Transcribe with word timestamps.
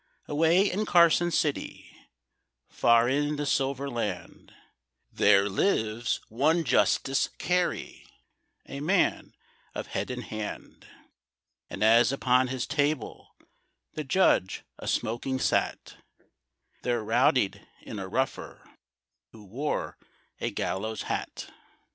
Away 0.27 0.67
in 0.67 0.87
Carson 0.87 1.29
City, 1.29 1.95
Far 2.67 3.07
in 3.07 3.35
the 3.35 3.45
Silver 3.45 3.87
Land, 3.87 4.51
There 5.11 5.47
lives 5.47 6.19
one 6.27 6.63
Justice 6.63 7.29
Carey, 7.37 8.07
A 8.65 8.79
man 8.79 9.35
of 9.75 9.85
head 9.93 10.09
and 10.09 10.23
hand; 10.23 10.87
And 11.69 11.83
as 11.83 12.11
upon 12.11 12.47
his 12.47 12.65
table 12.65 13.35
The 13.93 14.03
Judge 14.03 14.63
a 14.79 14.87
smoking 14.87 15.37
sat 15.37 15.97
There 16.81 17.03
rowdied 17.03 17.67
in 17.83 17.99
a 17.99 18.07
rougher 18.07 18.67
Who 19.33 19.45
wore 19.45 19.99
a 20.39 20.49
gallows 20.49 21.03
hat. 21.03 21.51